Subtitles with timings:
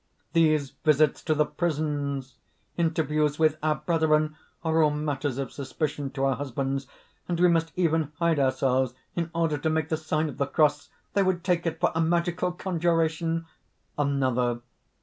[0.33, 2.37] "These visits to the prisons,
[2.75, 6.87] interviews with our brethren, are all matters of suspicion to our husbands!
[7.27, 10.89] And we must even hide ourselves in order to make the sign of the cross;
[11.13, 13.45] they would take it for a magical conjuration!"
[13.95, 14.61] ANOTHER.